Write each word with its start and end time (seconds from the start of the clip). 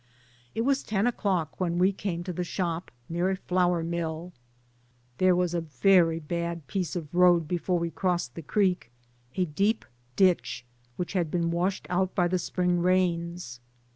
It 0.55 0.61
was 0.61 0.81
ten 0.81 1.05
o'clock 1.05 1.59
when 1.59 1.77
we 1.77 1.91
came 1.93 2.23
to 2.23 2.33
the 2.33 2.43
shop, 2.43 2.89
near 3.07 3.29
a 3.29 3.35
flour 3.35 3.83
mill. 3.83 4.33
There 5.19 5.35
was 5.35 5.53
a 5.53 5.61
very 5.61 6.19
bad 6.19 6.65
piece 6.65 6.95
of 6.95 7.13
road 7.13 7.47
before 7.47 7.77
we 7.77 7.91
crossed 7.91 8.33
the 8.33 8.41
creek, 8.41 8.89
a 9.35 9.45
deep 9.45 9.85
ditch 10.15 10.65
had 11.09 11.29
been 11.29 11.51
washed 11.51 11.85
out 11.91 12.15
by 12.15 12.27
the 12.27 12.39
Spring 12.39 12.79
rains. 12.79 13.59